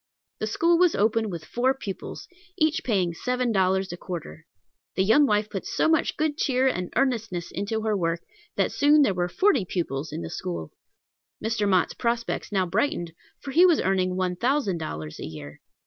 [0.39, 4.47] The school was opened with four pupils, each paying seven dollars a quarter.
[4.95, 8.23] The young wife put so much good cheer and earnestness into her work,
[8.55, 10.71] that soon there were forty pupils in the school.
[11.39, 11.69] Mr.
[11.69, 15.61] Mott's prospects now brightened, for he was earning one thousand dollars a year.